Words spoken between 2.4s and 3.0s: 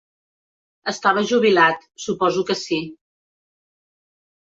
que sí.